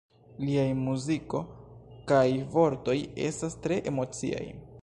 Liaj 0.45 0.69
muziko 0.79 1.43
kaj 2.13 2.25
vortoj 2.57 2.99
estas 3.31 3.63
tre 3.67 3.83
emociaj. 3.93 4.45